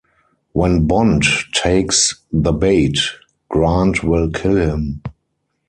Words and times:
When 0.53 0.87
Bond 0.87 1.21
takes 1.53 2.23
the 2.31 2.53
bait, 2.53 2.97
Grant 3.49 4.03
will 4.03 4.31
kill 4.31 4.55
him. 4.55 5.03